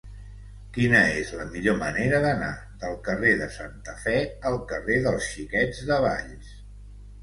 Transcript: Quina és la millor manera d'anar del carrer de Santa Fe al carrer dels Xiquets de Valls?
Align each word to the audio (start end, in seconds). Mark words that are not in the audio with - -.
Quina 0.77 1.01
és 1.17 1.33
la 1.41 1.45
millor 1.49 1.77
manera 1.83 2.23
d'anar 2.25 2.49
del 2.85 2.97
carrer 3.11 3.37
de 3.45 3.53
Santa 3.61 3.97
Fe 4.09 4.19
al 4.53 4.61
carrer 4.75 5.01
dels 5.09 5.33
Xiquets 5.39 5.89
de 5.93 6.05
Valls? 6.11 6.55